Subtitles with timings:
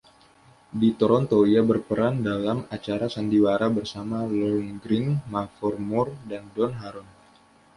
[0.79, 7.05] Di Toronto ia berperan dalam acara sandiwara bersama Lorne Greene, Mavor Moore, dan Don Harron.